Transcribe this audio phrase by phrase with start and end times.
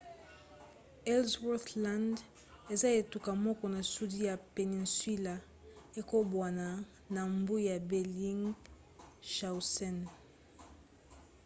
[1.13, 2.15] ellsworth land
[2.73, 5.33] eza etuka moko na sudi ya peninsula
[5.99, 6.67] ekabwana
[7.13, 9.97] na mbu ya bellingshausen